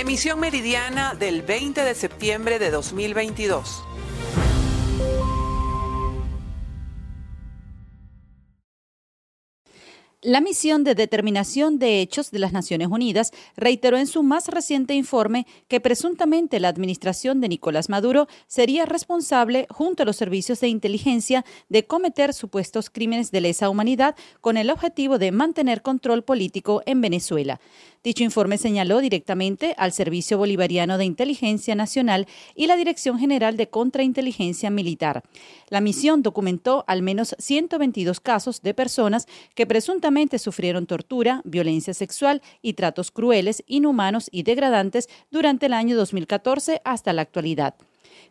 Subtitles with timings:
[0.00, 3.82] Emisión meridiana del 20 de septiembre de 2022.
[10.22, 14.94] La misión de determinación de hechos de las Naciones Unidas reiteró en su más reciente
[14.94, 20.68] informe que presuntamente la administración de Nicolás Maduro sería responsable, junto a los servicios de
[20.68, 26.82] inteligencia, de cometer supuestos crímenes de lesa humanidad con el objetivo de mantener control político
[26.84, 27.58] en Venezuela.
[28.02, 33.68] Dicho informe señaló directamente al Servicio Bolivariano de Inteligencia Nacional y la Dirección General de
[33.68, 35.22] Contrainteligencia Militar.
[35.68, 42.40] La misión documentó al menos 122 casos de personas que presuntamente sufrieron tortura, violencia sexual
[42.62, 47.74] y tratos crueles, inhumanos y degradantes durante el año 2014 hasta la actualidad.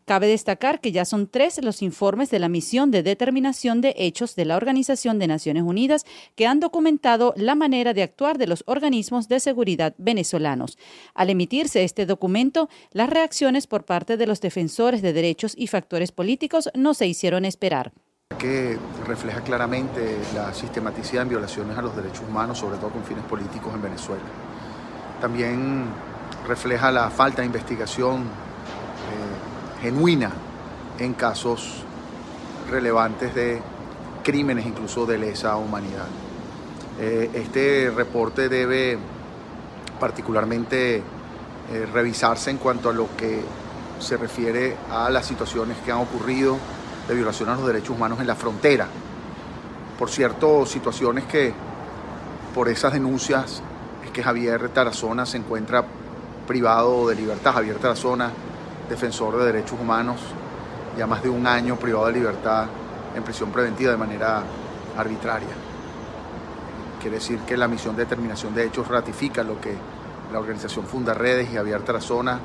[0.05, 4.35] Cabe destacar que ya son tres los informes de la misión de determinación de hechos
[4.35, 8.63] de la Organización de Naciones Unidas que han documentado la manera de actuar de los
[8.67, 10.77] organismos de seguridad venezolanos.
[11.13, 16.11] Al emitirse este documento, las reacciones por parte de los defensores de derechos y factores
[16.11, 17.91] políticos no se hicieron esperar
[18.37, 23.23] que refleja claramente la sistematicidad en violaciones a los derechos humanos, sobre todo con fines
[23.25, 24.23] políticos en Venezuela.
[25.19, 25.85] También
[26.47, 28.23] refleja la falta de investigación
[29.81, 30.31] genuina
[30.99, 31.83] en casos
[32.69, 33.61] relevantes de
[34.23, 36.07] crímenes incluso de lesa humanidad.
[36.99, 38.97] Eh, este reporte debe
[39.99, 43.41] particularmente eh, revisarse en cuanto a lo que
[43.99, 46.57] se refiere a las situaciones que han ocurrido
[47.07, 48.87] de violación a los derechos humanos en la frontera.
[49.97, 51.53] Por cierto, situaciones que
[52.53, 53.61] por esas denuncias
[54.05, 55.83] es que Javier Tarazona se encuentra
[56.47, 57.53] privado de libertad.
[57.53, 58.31] Javier Tarazona
[58.89, 60.19] defensor de derechos humanos,
[60.97, 62.65] ya más de un año privado de libertad
[63.15, 64.43] en prisión preventiva de manera
[64.97, 65.55] arbitraria.
[67.01, 69.73] Quiere decir que la misión de determinación de hechos ratifica lo que
[70.33, 72.39] la organización Funda Redes y Javier Tarazona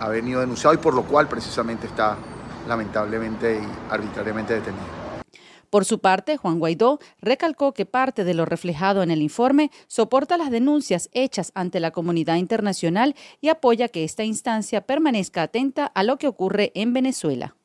[0.00, 2.16] ha venido denunciado y por lo cual precisamente está
[2.66, 4.99] lamentablemente y arbitrariamente detenido.
[5.70, 10.36] Por su parte, Juan Guaidó recalcó que parte de lo reflejado en el informe soporta
[10.36, 16.02] las denuncias hechas ante la comunidad internacional y apoya que esta instancia permanezca atenta a
[16.02, 17.56] lo que ocurre en Venezuela.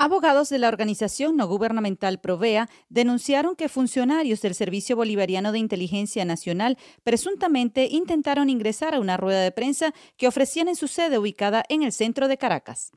[0.00, 6.24] Abogados de la organización no gubernamental Provea denunciaron que funcionarios del Servicio Bolivariano de Inteligencia
[6.24, 11.64] Nacional presuntamente intentaron ingresar a una rueda de prensa que ofrecían en su sede ubicada
[11.68, 12.92] en el centro de Caracas.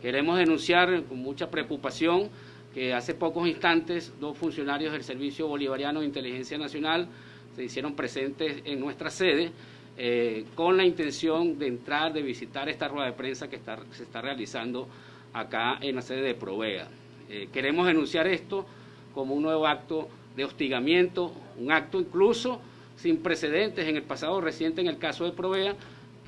[0.00, 2.30] Queremos denunciar con mucha preocupación
[2.72, 7.06] que hace pocos instantes dos funcionarios del Servicio Bolivariano de Inteligencia Nacional
[7.54, 9.50] se hicieron presentes en nuestra sede
[9.98, 13.58] eh, con la intención de entrar, de visitar esta rueda de prensa que
[13.90, 14.88] se está realizando
[15.34, 16.88] acá en la sede de Provea.
[17.28, 18.64] Eh, queremos denunciar esto
[19.12, 22.62] como un nuevo acto de hostigamiento, un acto incluso
[22.96, 25.74] sin precedentes en el pasado reciente en el caso de Provea,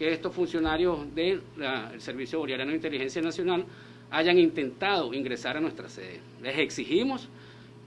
[0.02, 1.44] que estos funcionarios del
[1.98, 3.64] Servicio Bolivariano de Inteligencia Nacional
[4.10, 6.18] hayan intentado ingresar a nuestra sede.
[6.42, 7.28] Les exigimos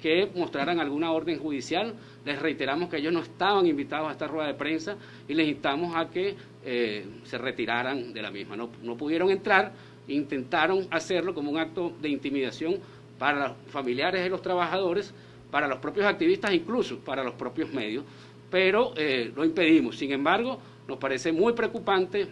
[0.02, 1.94] que mostraran alguna orden judicial,
[2.24, 4.96] les reiteramos que ellos no estaban invitados a esta rueda de prensa
[5.28, 8.56] y les invitamos a que eh, se retiraran de la misma.
[8.56, 9.74] No, no pudieron entrar,
[10.08, 12.76] intentaron hacerlo como un acto de intimidación
[13.20, 15.14] para los familiares de los trabajadores,
[15.52, 18.06] para los propios activistas, incluso para los propios medios,
[18.50, 19.98] pero eh, lo impedimos.
[19.98, 22.28] Sin embargo, nos parece muy preocupante,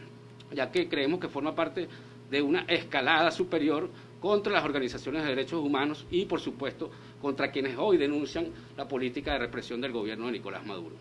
[0.51, 1.87] ya que creemos que forma parte
[2.29, 6.89] de una escalada superior contra las organizaciones de derechos humanos y, por supuesto,
[7.21, 8.47] contra quienes hoy denuncian
[8.77, 10.95] la política de represión del gobierno de Nicolás Maduro.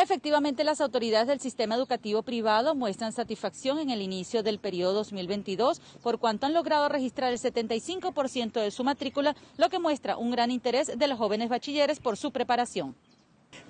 [0.00, 5.80] Efectivamente, las autoridades del sistema educativo privado muestran satisfacción en el inicio del periodo 2022
[6.02, 10.52] por cuanto han logrado registrar el 75% de su matrícula, lo que muestra un gran
[10.52, 12.94] interés de los jóvenes bachilleres por su preparación.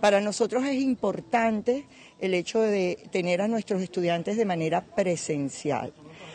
[0.01, 1.87] Para nosotros es importante
[2.21, 5.93] el hecho de tener a nuestros estudiantes de manera presencial.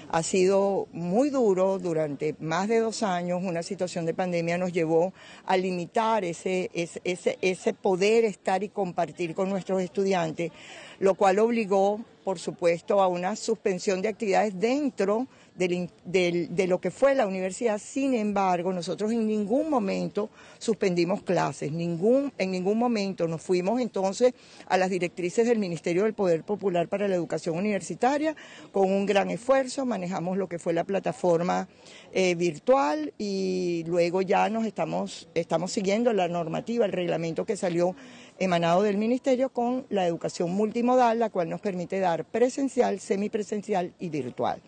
[0.10, 5.14] Ha sido muy duro durante más de dos años, una situación de pandemia nos llevó
[5.46, 10.52] a limitar ese, ese, ese poder estar y compartir con nuestros estudiantes,
[11.00, 17.14] lo cual obligó, por supuesto, a una suspensión de actividades dentro de lo que fue
[17.14, 17.80] la universidad.
[17.80, 24.34] Sin embargo, nosotros en ningún momento suspendimos clases, ningún, en ningún momento nos fuimos entonces
[24.68, 28.36] a las directrices del Ministerio del Poder Popular para la Educación Universitaria
[28.72, 31.68] con un gran esfuerzo, manejamos lo que fue la plataforma
[32.14, 37.96] eh, virtual y luego ya nos estamos, estamos siguiendo la normativa, el reglamento que salió
[38.40, 44.10] emanado del Ministerio con la educación multimodal, la cual nos permite dar presencial, semipresencial y
[44.10, 44.62] virtual.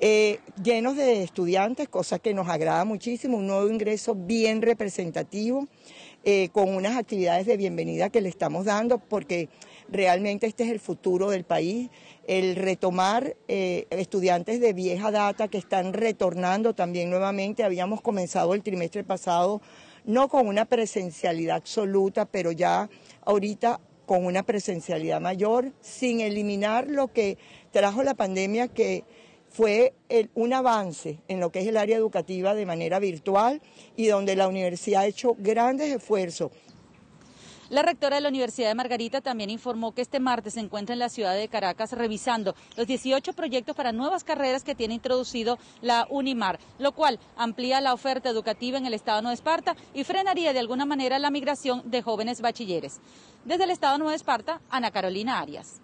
[0.00, 5.68] Eh, llenos de estudiantes, cosa que nos agrada muchísimo, un nuevo ingreso bien representativo.
[6.26, 9.50] eh, con unas actividades de bienvenida que le estamos dando, porque
[9.90, 11.90] realmente este es el futuro del país,
[12.26, 17.62] el retomar eh, estudiantes de vieja data que están retornando también nuevamente.
[17.62, 19.60] Habíamos comenzado el trimestre pasado
[20.04, 22.88] no con una presencialidad absoluta, pero ya
[23.24, 27.38] ahorita con una presencialidad mayor, sin eliminar lo que
[27.72, 29.04] trajo la pandemia, que
[29.48, 29.94] fue
[30.34, 33.62] un avance en lo que es el área educativa de manera virtual
[33.96, 36.50] y donde la universidad ha hecho grandes esfuerzos
[37.70, 40.98] la rectora de la Universidad de Margarita también informó que este martes se encuentra en
[40.98, 46.06] la ciudad de Caracas revisando los 18 proyectos para nuevas carreras que tiene introducido la
[46.10, 50.52] Unimar, lo cual amplía la oferta educativa en el estado de Nueva Esparta y frenaría
[50.52, 53.00] de alguna manera la migración de jóvenes bachilleres.
[53.44, 55.80] Desde el estado de Nueva Esparta, Ana Carolina Arias.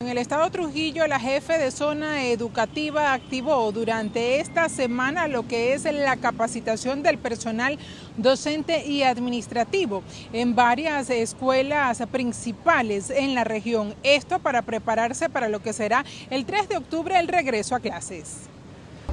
[0.00, 5.72] En el estado Trujillo, la jefe de zona educativa activó durante esta semana lo que
[5.72, 7.80] es la capacitación del personal
[8.16, 13.96] docente y administrativo en varias escuelas principales en la región.
[14.04, 18.42] Esto para prepararse para lo que será el 3 de octubre el regreso a clases.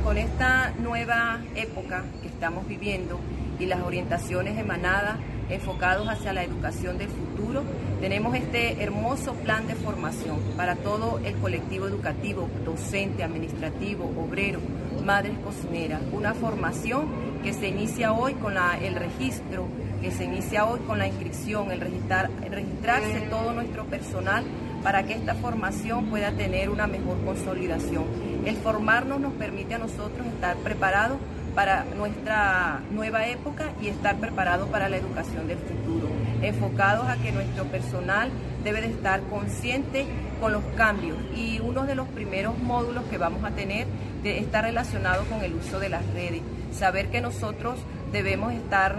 [0.03, 3.19] Con esta nueva época que estamos viviendo
[3.59, 5.17] y las orientaciones emanadas
[5.49, 7.63] enfocados hacia la educación del futuro.
[8.01, 14.59] Tenemos este hermoso plan de formación para todo el colectivo educativo, docente, administrativo, obrero,
[15.03, 16.01] madres cocineras.
[16.11, 17.05] Una formación
[17.43, 19.67] que se inicia hoy con el registro,
[20.01, 24.43] que se inicia hoy con la inscripción, el, registrar, registrarse todo nuestro personal
[24.83, 28.03] para que esta formación pueda tener una mejor consolidación.
[28.45, 31.17] El formarnos nos permite a nosotros estar preparados
[31.55, 36.09] para nuestra nueva época y estar preparados para la educación del futuro,
[36.41, 38.29] enfocados a que nuestro personal
[38.63, 40.05] debe de estar consciente
[40.41, 43.87] con los cambios y uno de los primeros módulos que vamos a tener
[44.23, 46.41] está relacionado con el uso de las redes,
[46.71, 47.79] saber que nosotros
[48.11, 48.95] debemos estar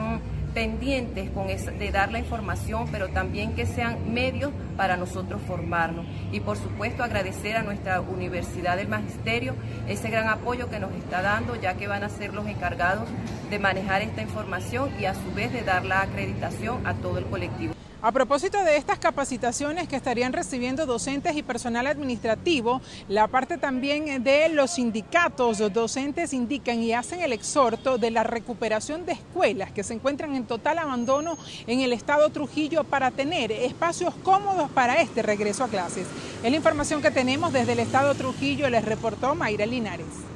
[0.56, 6.06] pendientes con de dar la información, pero también que sean medios para nosotros formarnos.
[6.32, 9.54] Y por supuesto agradecer a nuestra Universidad del Magisterio
[9.86, 13.06] ese gran apoyo que nos está dando, ya que van a ser los encargados
[13.50, 17.26] de manejar esta información y a su vez de dar la acreditación a todo el
[17.26, 17.74] colectivo.
[18.06, 24.22] A propósito de estas capacitaciones que estarían recibiendo docentes y personal administrativo, la parte también
[24.22, 29.82] de los sindicatos docentes indican y hacen el exhorto de la recuperación de escuelas que
[29.82, 31.36] se encuentran en total abandono
[31.66, 36.06] en el estado Trujillo para tener espacios cómodos para este regreso a clases.
[36.44, 40.35] Es la información que tenemos desde el estado Trujillo, les reportó Mayra Linares.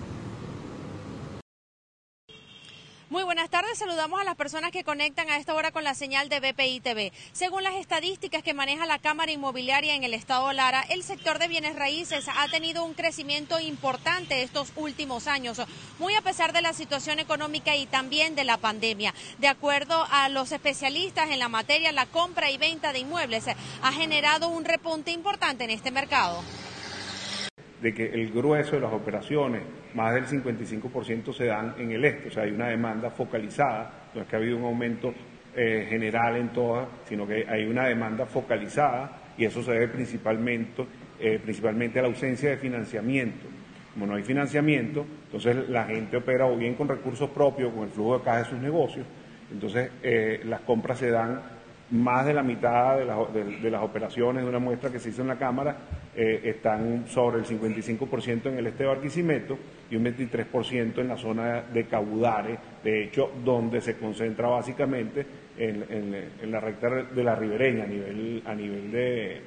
[3.11, 6.29] Muy buenas tardes, saludamos a las personas que conectan a esta hora con la señal
[6.29, 7.13] de BPI TV.
[7.33, 11.49] Según las estadísticas que maneja la Cámara Inmobiliaria en el estado Lara, el sector de
[11.49, 15.61] bienes raíces ha tenido un crecimiento importante estos últimos años,
[15.99, 19.13] muy a pesar de la situación económica y también de la pandemia.
[19.39, 23.47] De acuerdo a los especialistas en la materia, la compra y venta de inmuebles
[23.83, 26.45] ha generado un repunte importante en este mercado
[27.81, 29.63] de que el grueso de las operaciones,
[29.95, 34.23] más del 55% se dan en el este, o sea, hay una demanda focalizada, no
[34.23, 35.15] es que ha habido un aumento
[35.57, 40.85] eh, general en todas, sino que hay una demanda focalizada y eso se debe principalmente,
[41.19, 43.47] eh, principalmente a la ausencia de financiamiento.
[43.95, 47.91] Como no hay financiamiento, entonces la gente opera o bien con recursos propios, con el
[47.91, 49.07] flujo de caja de sus negocios,
[49.51, 51.41] entonces eh, las compras se dan
[51.91, 55.39] más de la mitad de, las operaciones de una muestra que se hizo en la
[55.39, 55.77] Cámara
[56.15, 59.59] eh, están sobre el 55% en el este de Barquisimeto
[59.91, 65.27] y un 23% en la zona de Caudare, de hecho, donde se concentra básicamente
[65.59, 69.41] en, la recta de la ribereña a nivel, a nivel de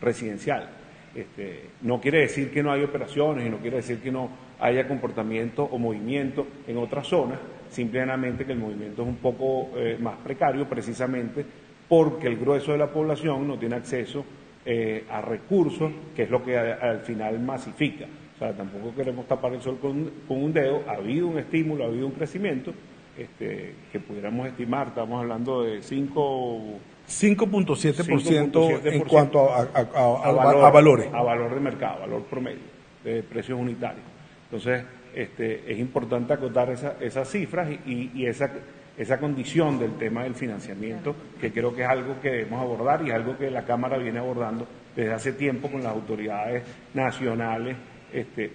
[0.00, 0.81] residencial.
[1.14, 4.88] Este, no quiere decir que no hay operaciones y no quiere decir que no haya
[4.88, 7.38] comportamiento o movimiento en otras zonas,
[7.68, 11.44] simplemente que el movimiento es un poco eh, más precario precisamente
[11.88, 14.24] porque el grueso de la población no tiene acceso
[14.64, 18.06] eh, a recursos, que es lo que al final masifica.
[18.34, 21.88] O sea, tampoco queremos tapar el sol con, un dedo, ha habido un estímulo, ha
[21.88, 22.72] habido un crecimiento
[23.18, 26.78] este, que pudiéramos estimar, estamos hablando de 5...
[27.20, 31.12] 5.7% en cuanto a, a, valores.
[31.12, 32.62] A valor de mercado, valor promedio
[33.04, 34.04] de precios unitarios.
[34.44, 38.50] Entonces, este, es importante acotar esas cifras y, esa,
[38.96, 43.10] esa condición del tema del financiamiento, que creo que es algo que debemos abordar y
[43.10, 44.66] es algo que la Cámara viene abordando
[44.96, 46.62] desde hace tiempo con las autoridades
[46.94, 47.76] nacionales
[48.12, 48.52] este,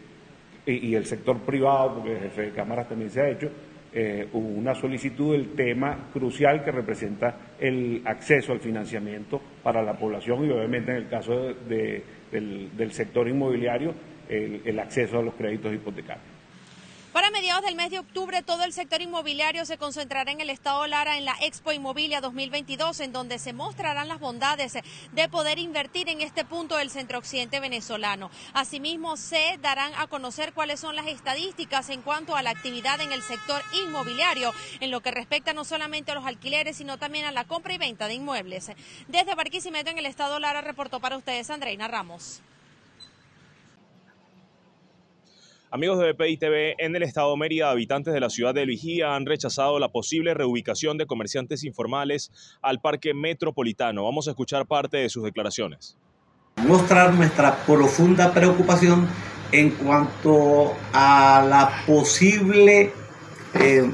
[0.65, 3.49] y, el sector privado, porque desde Cámaras también se ha hecho,
[3.93, 10.45] eh, una solicitud del tema crucial que representa el acceso al financiamiento para la población
[10.45, 13.93] y obviamente en el caso del, sector inmobiliario
[14.29, 16.36] el acceso a los créditos hipotecarios.
[17.17, 20.85] Para mediados del mes de octubre, todo el sector inmobiliario se concentrará en el estado
[20.85, 24.77] Lara en la Expo Inmobilia 2022, en donde se mostrarán las bondades
[25.13, 28.29] de poder invertir en este punto del centro occidente venezolano.
[28.53, 33.11] Asimismo, se darán a conocer cuáles son las estadísticas en cuanto a la actividad en
[33.11, 37.31] el sector inmobiliario, en lo que respecta no solamente a los alquileres, sino también a
[37.31, 38.69] la compra y venta de inmuebles.
[39.07, 42.43] Desde Barquisimeto, en el estado Lara, reportó para ustedes Andreina Ramos.
[45.69, 49.25] Amigos de BPI TV, en el estado Mérida, habitantes de la ciudad de Vigía han
[49.25, 52.31] rechazado la posible reubicación de comerciantes informales
[52.61, 54.05] al parque metropolitano.
[54.05, 55.97] Vamos a escuchar parte de sus declaraciones.
[56.55, 59.09] Mostrar nuestra profunda preocupación
[59.51, 62.93] en cuanto a la posible
[63.55, 63.91] eh,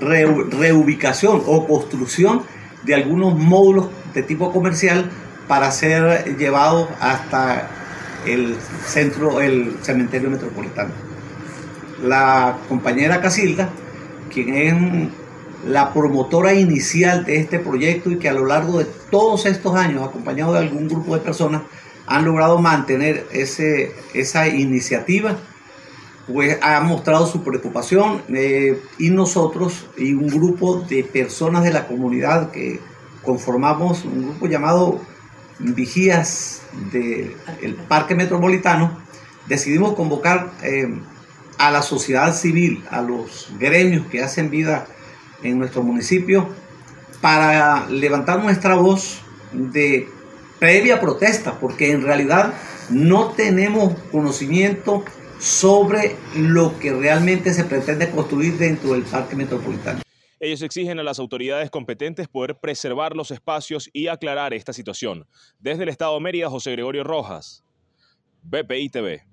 [0.00, 2.44] reubicación o construcción
[2.82, 5.10] de algunos módulos de tipo comercial
[5.46, 7.81] para ser llevados hasta
[8.26, 10.90] el centro, el cementerio metropolitano.
[12.02, 13.70] La compañera Casilda,
[14.32, 15.08] quien es
[15.66, 20.06] la promotora inicial de este proyecto y que a lo largo de todos estos años,
[20.06, 21.62] acompañado de algún grupo de personas,
[22.06, 25.36] han logrado mantener ese, esa iniciativa,
[26.26, 31.86] pues ha mostrado su preocupación eh, y nosotros y un grupo de personas de la
[31.86, 32.80] comunidad que
[33.22, 35.00] conformamos un grupo llamado
[35.58, 38.98] vigías del Parque Metropolitano,
[39.46, 40.88] decidimos convocar eh,
[41.58, 44.86] a la sociedad civil, a los gremios que hacen vida
[45.42, 46.48] en nuestro municipio,
[47.20, 49.20] para levantar nuestra voz
[49.52, 50.08] de
[50.58, 52.54] previa protesta, porque en realidad
[52.90, 55.04] no tenemos conocimiento
[55.38, 60.00] sobre lo que realmente se pretende construir dentro del Parque Metropolitano.
[60.44, 65.24] Ellos exigen a las autoridades competentes poder preservar los espacios y aclarar esta situación.
[65.60, 67.64] Desde el Estado de Mérida, José Gregorio Rojas,
[68.42, 69.31] BPI TV.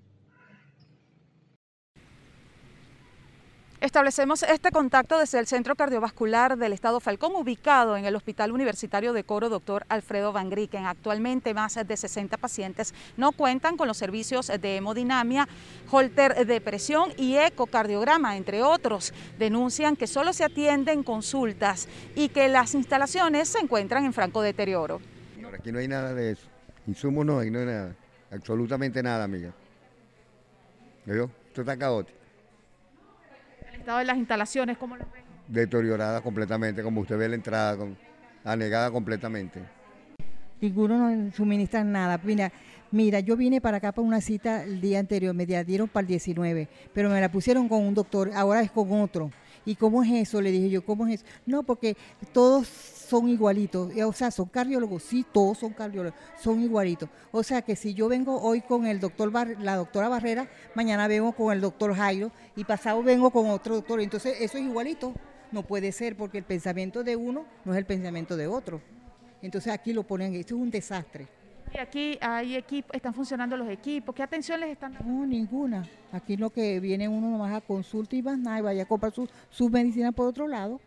[3.82, 9.14] Establecemos este contacto desde el Centro Cardiovascular del Estado Falcón, ubicado en el Hospital Universitario
[9.14, 9.86] de Coro Dr.
[9.88, 10.86] Alfredo Van Grieken.
[10.86, 15.48] Actualmente más de 60 pacientes no cuentan con los servicios de hemodinamia,
[15.90, 19.14] holter de presión y ecocardiograma, entre otros.
[19.38, 25.00] Denuncian que solo se atienden consultas y que las instalaciones se encuentran en franco deterioro.
[25.58, 26.48] Aquí no hay nada de eso.
[26.86, 27.96] Insumos no hay, no hay nada.
[28.30, 29.54] Absolutamente nada, amiga.
[31.06, 31.32] ¿Veo?
[31.48, 32.19] Esto está caótico
[33.98, 35.24] de las instalaciones, ¿cómo lo ven?
[35.48, 37.98] Deteriorada completamente, como usted ve la entrada, con,
[38.44, 39.62] anegada completamente.
[40.62, 42.20] Ninguno nos suministra nada.
[42.24, 42.52] Mira,
[42.92, 46.08] mira, yo vine para acá para una cita el día anterior, me dieron para el
[46.08, 49.32] 19, pero me la pusieron con un doctor, ahora es con otro.
[49.66, 50.42] ¿Y cómo es eso?
[50.42, 51.26] Le dije yo, ¿cómo es eso?
[51.46, 51.96] No, porque
[52.34, 52.68] todos
[53.10, 53.92] son igualitos.
[54.06, 57.10] O sea, son cardiólogos, sí, todos son cardiólogos, son igualitos.
[57.32, 61.32] O sea que si yo vengo hoy con el doctor la doctora Barrera, mañana vengo
[61.32, 64.00] con el doctor Jairo y pasado vengo con otro doctor.
[64.00, 65.14] Entonces, eso es igualito.
[65.52, 68.82] No puede ser porque el pensamiento de uno no es el pensamiento de otro.
[69.42, 71.28] Entonces aquí lo ponen, esto es un desastre.
[71.74, 74.14] Y aquí hay equipos, están funcionando los equipos.
[74.14, 75.08] ¿Qué atención les están dando?
[75.08, 75.88] No, ninguna.
[76.12, 79.12] Aquí lo que viene uno nomás a consulta y más nada, y vaya a comprar
[79.12, 80.80] sus su medicinas por otro lado.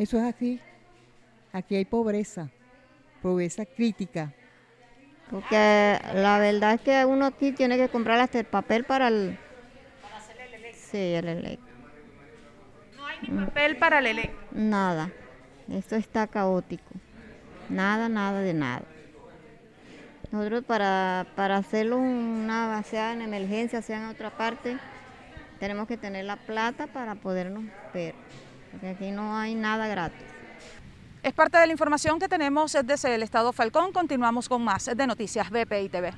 [0.00, 0.58] Eso es así.
[1.52, 2.48] Aquí hay pobreza,
[3.20, 4.32] pobreza crítica.
[5.30, 9.38] Porque la verdad es que uno aquí tiene que comprar hasta el papel para el...
[10.00, 10.74] Para hacer el ELEC.
[10.74, 11.60] Sí, el ELEC.
[12.96, 14.30] No hay ni papel para el ELEC.
[14.52, 15.12] Nada.
[15.68, 16.94] Esto está caótico.
[17.68, 18.84] Nada, nada de nada.
[20.32, 24.78] Nosotros para, para hacerlo una, sea en emergencia, sea en otra parte,
[25.58, 28.14] tenemos que tener la plata para podernos ver,
[28.70, 30.20] porque aquí no hay nada gratis.
[31.22, 33.92] Es parte de la información que tenemos desde el Estado Falcón.
[33.92, 36.14] Continuamos con más de Noticias BPI TV.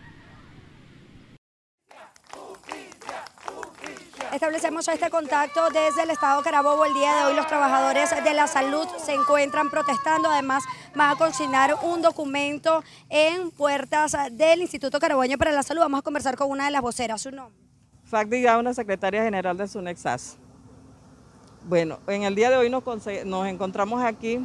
[4.32, 6.86] Establecemos este contacto desde el estado Carabobo.
[6.86, 10.30] El día de hoy los trabajadores de la salud se encuentran protestando.
[10.30, 15.82] Además, van a consignar un documento en puertas del Instituto Carabobeño para la Salud.
[15.82, 17.20] Vamos a conversar con una de las voceras.
[17.20, 17.60] ¿Su nombre?
[18.04, 20.38] Fagdi una secretaria general de SUNEXAS.
[21.64, 22.84] Bueno, en el día de hoy nos,
[23.46, 24.40] encontramos aquí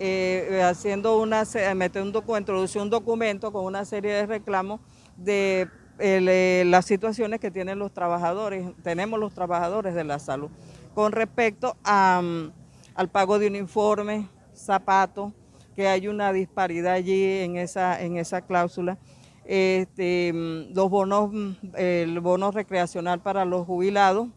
[0.00, 4.80] eh, haciendo una, un documento, introducción un documento con una serie de reclamos
[5.18, 5.68] de
[5.98, 10.48] eh, las situaciones que tienen los trabajadores, tenemos los trabajadores de la salud,
[10.94, 12.46] con respecto mm,
[12.94, 15.34] al pago de uniforme, zapatos,
[15.76, 18.96] que hay una disparidad allí en esa, en esa cláusula.
[19.44, 24.28] Este, mm, los bonos, mm, el bono recreacional para los jubilados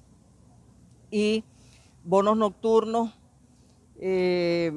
[1.10, 1.46] y
[2.08, 3.14] bonos nocturnos,
[4.00, 4.72] eh,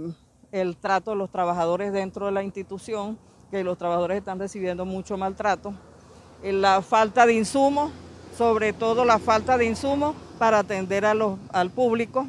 [0.52, 3.18] el trato de los trabajadores dentro de la institución,
[3.50, 5.72] que los trabajadores están recibiendo mucho maltrato
[6.42, 7.92] la falta de insumos
[8.40, 12.26] sobre todo la falta de insumos para atender al público.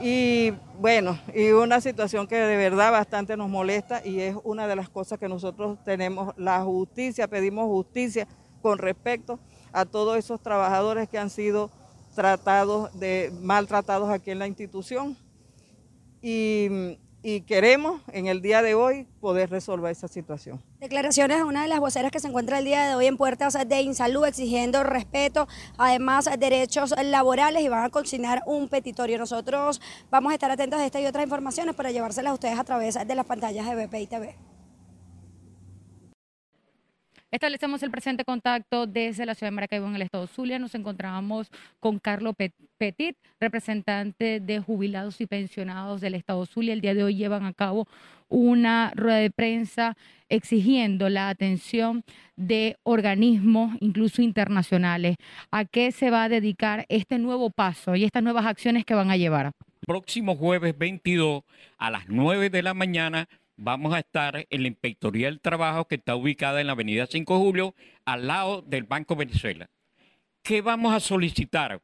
[0.00, 4.74] Y bueno, y una situación que de verdad bastante nos molesta y es una de
[4.74, 8.26] las cosas que nosotros tenemos, la justicia, pedimos justicia
[8.62, 9.38] con respecto
[9.70, 11.70] a todos esos trabajadores que han sido
[12.16, 15.16] tratados de maltratados aquí en la institución.
[16.20, 20.62] Y y queremos en el día de hoy poder resolver esa situación.
[20.78, 23.58] Declaraciones de una de las voceras que se encuentra el día de hoy en puertas
[23.66, 29.18] de Insalud exigiendo respeto, además derechos laborales y van a consignar un petitorio.
[29.18, 32.62] Nosotros vamos a estar atentos a esta y otras informaciones para llevárselas a ustedes a
[32.62, 34.55] través de las pantallas de BPI TV.
[37.32, 40.60] Establecemos el presente contacto desde la ciudad de Maracaibo en el estado Zulia.
[40.60, 42.36] Nos encontramos con Carlos
[42.78, 46.72] Petit, representante de jubilados y pensionados del estado Zulia.
[46.72, 47.88] El día de hoy llevan a cabo
[48.28, 49.96] una rueda de prensa
[50.28, 52.04] exigiendo la atención
[52.36, 55.16] de organismos, incluso internacionales.
[55.50, 59.10] ¿A qué se va a dedicar este nuevo paso y estas nuevas acciones que van
[59.10, 59.50] a llevar?
[59.84, 61.42] Próximo jueves 22
[61.76, 65.96] a las 9 de la mañana vamos a estar en la Inspectoría del Trabajo que
[65.96, 69.70] está ubicada en la avenida 5 de Julio, al lado del Banco Venezuela.
[70.42, 71.80] ¿Qué vamos a solicitar?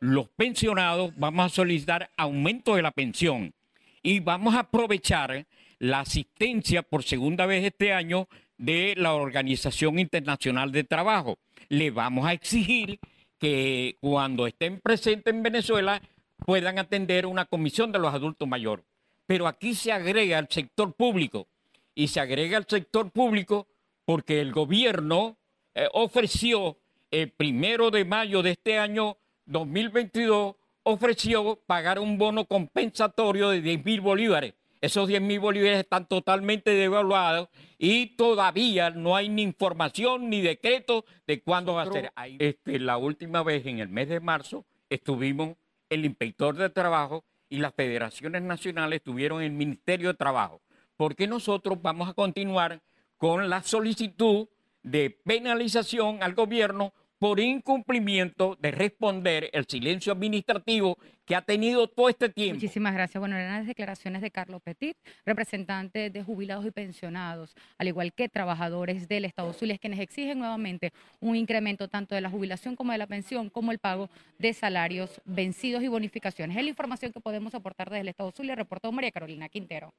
[0.00, 3.54] Los pensionados vamos a solicitar aumento de la pensión
[4.02, 5.46] y vamos a aprovechar
[5.78, 8.28] la asistencia por segunda vez este año
[8.58, 11.38] de la Organización Internacional de Trabajo.
[11.68, 13.00] Le vamos a exigir
[13.38, 16.00] que cuando estén presentes en Venezuela
[16.36, 18.84] puedan atender una comisión de los adultos mayores
[19.26, 21.46] pero aquí se agrega al sector público
[21.94, 23.66] y se agrega al sector público
[24.04, 25.36] porque el gobierno
[25.74, 26.76] eh, ofreció
[27.10, 29.16] el primero de mayo de este año
[29.46, 34.54] 2022 ofreció pagar un bono compensatorio de 10 mil bolívares.
[34.80, 41.06] Esos 10 mil bolívares están totalmente devaluados y todavía no hay ni información ni decreto
[41.26, 42.12] de cuándo va a ser.
[42.38, 45.56] Este, la última vez, en el mes de marzo, estuvimos
[45.88, 50.60] el inspector de trabajo y las federaciones nacionales tuvieron el Ministerio de Trabajo.
[50.96, 52.80] Porque nosotros vamos a continuar
[53.16, 54.48] con la solicitud
[54.82, 62.08] de penalización al gobierno por incumplimiento de responder el silencio administrativo que ha tenido todo
[62.08, 62.56] este tiempo.
[62.56, 63.18] Muchísimas gracias.
[63.18, 68.28] Bueno, eran las declaraciones de Carlos Petit, representante de jubilados y pensionados, al igual que
[68.28, 72.98] trabajadores del Estado Zulia, quienes exigen nuevamente un incremento tanto de la jubilación como de
[72.98, 76.56] la pensión, como el pago de salarios vencidos y bonificaciones.
[76.56, 79.92] Es la información que podemos aportar desde el Estado Zulia, reportó María Carolina Quintero.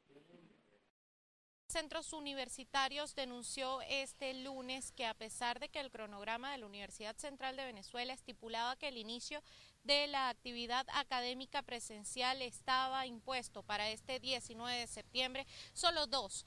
[1.75, 7.17] Centros Universitarios denunció este lunes que a pesar de que el cronograma de la Universidad
[7.17, 9.43] Central de Venezuela estipulaba que el inicio
[9.83, 16.45] de la actividad académica presencial estaba impuesto para este 19 de septiembre, solo dos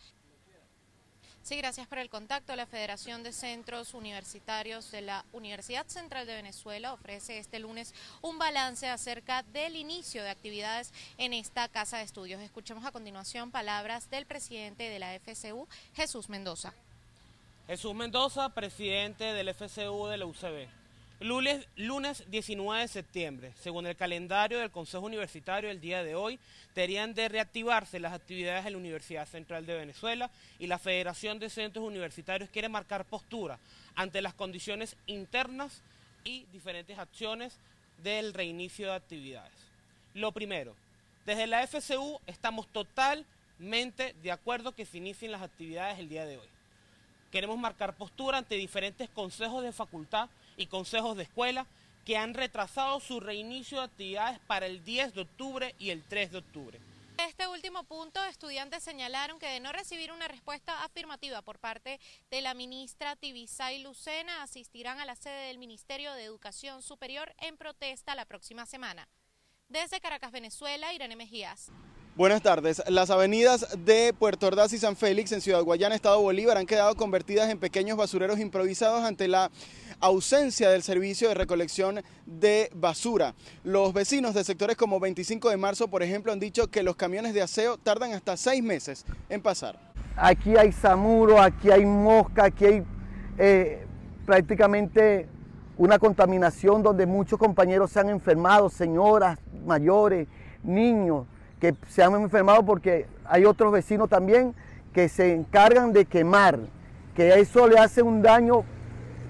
[1.42, 2.54] Sí, gracias por el contacto.
[2.56, 8.38] La Federación de Centros Universitarios de la Universidad Central de Venezuela ofrece este lunes un
[8.38, 12.42] balance acerca del inicio de actividades en esta casa de estudios.
[12.42, 16.74] Escuchemos a continuación palabras del presidente de la FCU, Jesús Mendoza.
[17.66, 20.77] Jesús Mendoza, presidente del FCU de la UCB.
[21.20, 26.38] Lunes, lunes 19 de septiembre, según el calendario del Consejo Universitario el día de hoy,
[26.76, 31.50] deberían de reactivarse las actividades en la Universidad Central de Venezuela y la Federación de
[31.50, 33.58] Centros Universitarios quiere marcar postura
[33.96, 35.82] ante las condiciones internas
[36.22, 37.58] y diferentes acciones
[38.04, 39.58] del reinicio de actividades.
[40.14, 40.76] Lo primero,
[41.26, 46.38] desde la FCU estamos totalmente de acuerdo que se inicien las actividades el día de
[46.38, 46.48] hoy.
[47.32, 50.28] Queremos marcar postura ante diferentes consejos de facultad
[50.58, 51.66] y consejos de escuela
[52.04, 56.32] que han retrasado su reinicio de actividades para el 10 de octubre y el 3
[56.32, 56.80] de octubre.
[57.18, 61.98] Este último punto, estudiantes señalaron que de no recibir una respuesta afirmativa por parte
[62.30, 67.56] de la ministra Tibisay Lucena, asistirán a la sede del Ministerio de Educación Superior en
[67.56, 69.08] protesta la próxima semana.
[69.68, 71.70] Desde Caracas, Venezuela, Irene Mejías.
[72.18, 72.82] Buenas tardes.
[72.88, 76.96] Las avenidas de Puerto Ordaz y San Félix en Ciudad Guayana, Estado Bolívar, han quedado
[76.96, 79.52] convertidas en pequeños basureros improvisados ante la
[80.00, 83.34] ausencia del servicio de recolección de basura.
[83.64, 87.34] Los vecinos de sectores como 25 de marzo, por ejemplo, han dicho que los camiones
[87.34, 89.78] de aseo tardan hasta seis meses en pasar.
[90.16, 92.82] Aquí hay samuro, aquí hay mosca, aquí hay
[93.38, 93.86] eh,
[94.26, 95.28] prácticamente
[95.76, 100.26] una contaminación donde muchos compañeros se han enfermado, señoras mayores,
[100.62, 101.26] niños
[101.60, 104.54] que se han enfermado porque hay otros vecinos también
[104.92, 106.58] que se encargan de quemar,
[107.14, 108.64] que eso le hace un daño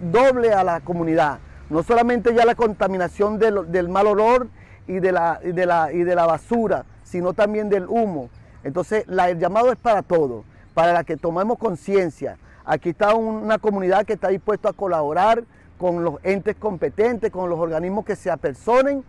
[0.01, 1.39] doble a la comunidad.
[1.71, 4.49] No solamente ya la contaminación del, mal olor
[4.87, 8.31] y de, la, de la, y de la basura, sino también del humo.
[8.65, 12.39] Entonces el llamado es para todos, para que tomemos conciencia.
[12.65, 15.45] Aquí está una comunidad que está dispuesta a colaborar
[15.79, 19.05] con los entes competentes, con los organismos que se apersonen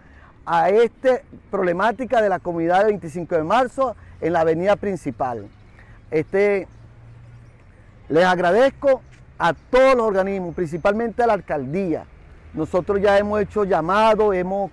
[0.46, 1.22] a esta
[1.52, 5.48] problemática de la comunidad del 25 de marzo en la avenida principal.
[6.12, 6.68] Este,
[8.08, 9.02] les agradezco
[9.40, 12.06] a todos los organismos, principalmente a la alcaldía.
[12.54, 14.70] Nosotros ya hemos hecho llamados, hemos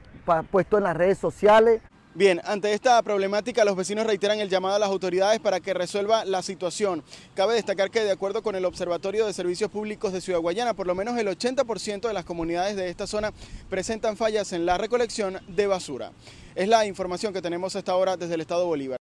[0.50, 1.80] puesto en las redes sociales.
[2.14, 6.24] Bien, ante esta problemática los vecinos reiteran el llamado a las autoridades para que resuelva
[6.24, 7.04] la situación.
[7.34, 10.86] Cabe destacar que de acuerdo con el Observatorio de Servicios Públicos de Ciudad Guayana, por
[10.86, 13.32] lo menos el 80% de las comunidades de esta zona
[13.68, 16.12] presentan fallas en la recolección de basura.
[16.54, 18.96] Es la información que tenemos hasta ahora desde el Estado Bolívar.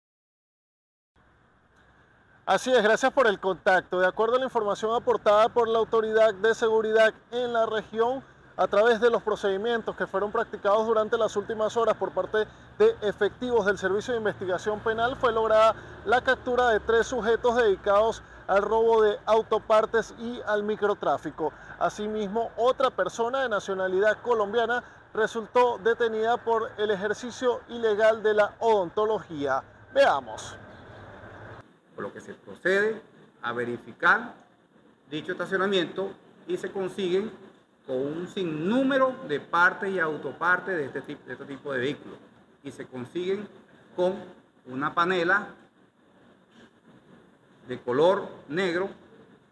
[2.47, 3.99] Así es, gracias por el contacto.
[3.99, 8.23] De acuerdo a la información aportada por la Autoridad de Seguridad en la región,
[8.55, 12.45] a través de los procedimientos que fueron practicados durante las últimas horas por parte
[12.77, 15.73] de efectivos del Servicio de Investigación Penal, fue lograda
[16.05, 21.51] la captura de tres sujetos dedicados al robo de autopartes y al microtráfico.
[21.79, 24.84] Asimismo, otra persona de nacionalidad colombiana
[25.15, 29.63] resultó detenida por el ejercicio ilegal de la odontología.
[29.95, 30.55] Veamos.
[31.95, 33.01] Por lo que se procede
[33.41, 34.36] a verificar
[35.10, 36.12] dicho estacionamiento
[36.47, 37.31] y se consiguen
[37.88, 42.17] con un sinnúmero de partes y autopartes de este, de este tipo de vehículos
[42.63, 43.47] y se consiguen
[43.95, 44.15] con
[44.65, 45.49] una panela
[47.67, 48.89] de color negro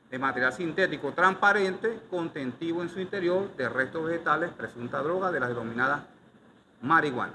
[0.09, 5.49] de material sintético transparente contentivo en su interior de restos vegetales presunta droga de las
[5.49, 6.03] denominadas
[6.81, 7.33] marihuana.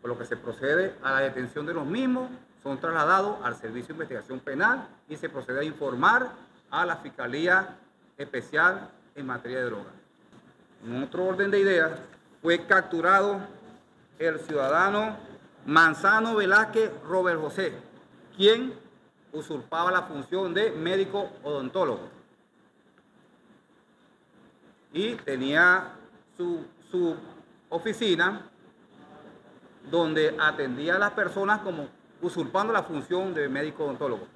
[0.00, 2.28] Por lo que se procede a la detención de los mismos,
[2.62, 6.30] son trasladados al Servicio de Investigación Penal y se procede a informar
[6.70, 7.76] a la Fiscalía
[8.16, 9.92] Especial en materia de drogas.
[10.84, 11.92] En otro orden de ideas,
[12.40, 13.40] fue capturado
[14.18, 15.16] el ciudadano
[15.66, 17.72] Manzano Velázquez Robert José,
[18.36, 18.74] quien
[19.32, 22.08] usurpaba la función de médico odontólogo
[24.92, 25.92] y tenía
[26.36, 27.16] su, su
[27.70, 28.42] oficina
[29.90, 31.88] donde atendía a las personas como
[32.22, 34.26] usurpando la función de médico odontólogo.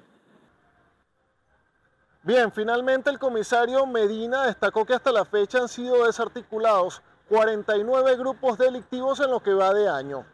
[2.21, 8.57] Bien, finalmente el comisario Medina destacó que hasta la fecha han sido desarticulados 49 grupos
[8.57, 10.25] delictivos en lo que va de año.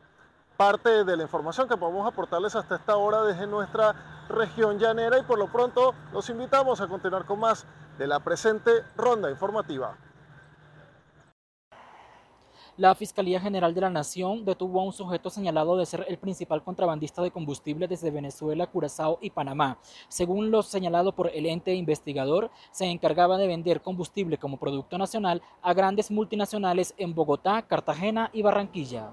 [0.58, 5.24] Parte de la información que podemos aportarles hasta esta hora desde nuestra región llanera y
[5.24, 7.66] por lo pronto los invitamos a continuar con más
[7.98, 9.96] de la presente ronda informativa.
[12.76, 16.64] La Fiscalía General de la Nación detuvo a un sujeto señalado de ser el principal
[16.64, 19.78] contrabandista de combustible desde Venezuela, Curazao y Panamá.
[20.08, 25.44] Según lo señalado por el ente investigador, se encargaba de vender combustible como producto nacional
[25.62, 29.12] a grandes multinacionales en Bogotá, Cartagena y Barranquilla.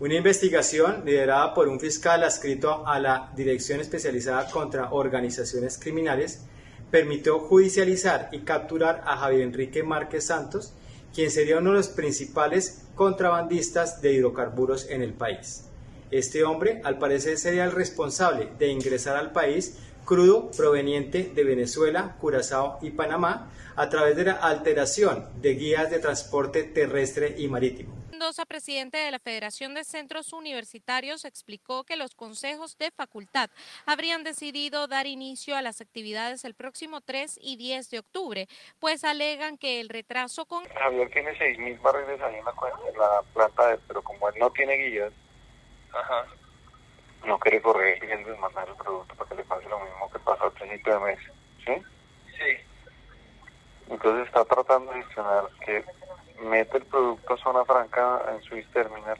[0.00, 6.48] Una investigación liderada por un fiscal adscrito a la Dirección Especializada contra Organizaciones Criminales
[6.90, 10.74] permitió judicializar y capturar a Javier Enrique Márquez Santos,
[11.14, 15.64] quien sería uno de los principales contrabandistas de hidrocarburos en el país.
[16.10, 22.16] Este hombre, al parecer, sería el responsable de ingresar al país crudo proveniente de Venezuela,
[22.20, 27.99] Curazao y Panamá a través de la alteración de guías de transporte terrestre y marítimo.
[28.20, 33.48] Mendoza, presidente de la Federación de Centros Universitarios, explicó que los consejos de facultad
[33.86, 38.46] habrían decidido dar inicio a las actividades el próximo 3 y 10 de octubre,
[38.78, 40.68] pues alegan que el retraso con...
[40.68, 42.52] Javier tiene 6.000 barriles ahí en la,
[42.92, 45.14] en la planta, pero como él no tiene guías,
[45.94, 46.26] Ajá.
[47.24, 50.44] no quiere correr y mandar el producto para que le pase lo mismo que pasó
[50.44, 51.18] al principio de mes,
[51.64, 51.72] ¿sí?
[52.36, 53.88] Sí.
[53.88, 55.82] Entonces está tratando de gestionar que
[56.40, 59.18] mete el producto a zona franca en Swiss Terminal,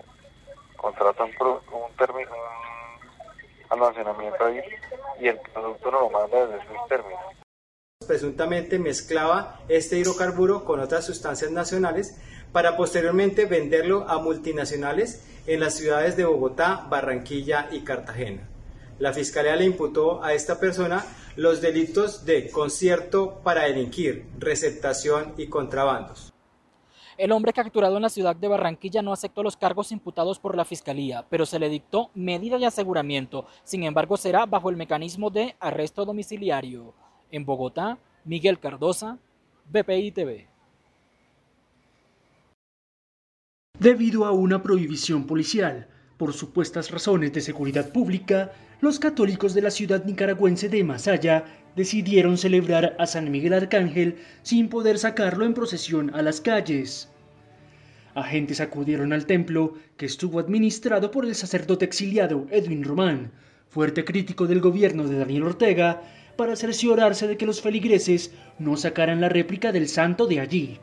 [0.76, 1.90] contrata un, un,
[3.68, 4.60] almacenamiento ahí
[5.20, 7.24] y el producto no lo manda desde Swiss Terminal.
[8.06, 12.20] Presuntamente mezclaba este hidrocarburo con otras sustancias nacionales
[12.52, 18.48] para posteriormente venderlo a multinacionales en las ciudades de Bogotá, Barranquilla y Cartagena.
[18.98, 21.04] La Fiscalía le imputó a esta persona
[21.36, 26.32] los delitos de concierto para delinquir, receptación y contrabandos.
[27.20, 30.64] El hombre capturado en la ciudad de Barranquilla no aceptó los cargos imputados por la
[30.64, 33.44] Fiscalía, pero se le dictó medida de aseguramiento.
[33.62, 36.94] Sin embargo, será bajo el mecanismo de arresto domiciliario.
[37.30, 39.18] En Bogotá, Miguel Cardosa,
[39.70, 40.48] BPI TV.
[43.78, 49.70] Debido a una prohibición policial, por supuestas razones de seguridad pública, los católicos de la
[49.70, 51.44] ciudad nicaragüense de Masaya
[51.76, 57.09] decidieron celebrar a San Miguel Arcángel sin poder sacarlo en procesión a las calles.
[58.14, 63.30] Agentes acudieron al templo, que estuvo administrado por el sacerdote exiliado Edwin Román,
[63.68, 66.02] fuerte crítico del gobierno de Daniel Ortega,
[66.36, 70.78] para cerciorarse de que los feligreses no sacaran la réplica del santo de allí.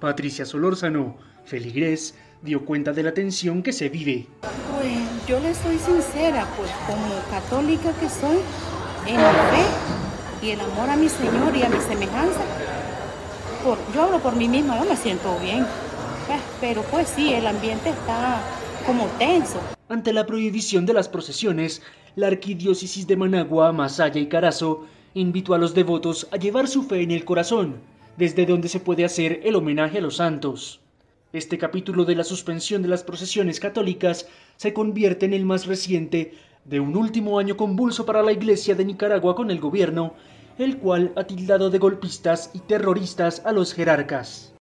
[0.00, 4.26] Patricia Solórzano, feligrés, dio cuenta de la tensión que se vive.
[4.40, 8.38] Pues yo le soy sincera, pues como católica que soy,
[9.06, 12.40] en la fe y el amor a mi Señor y a mi semejanza,
[13.94, 15.64] yo hablo por mí misma, yo me siento bien.
[16.60, 18.40] Pero pues sí, el ambiente está
[18.86, 19.60] como tenso.
[19.88, 21.82] Ante la prohibición de las procesiones,
[22.16, 27.02] la arquidiócesis de Managua, Masaya y Carazo invitó a los devotos a llevar su fe
[27.02, 27.76] en el corazón,
[28.16, 30.80] desde donde se puede hacer el homenaje a los santos.
[31.32, 36.34] Este capítulo de la suspensión de las procesiones católicas se convierte en el más reciente
[36.64, 40.14] de un último año convulso para la Iglesia de Nicaragua con el gobierno,
[40.58, 44.51] el cual ha tildado de golpistas y terroristas a los jerarcas.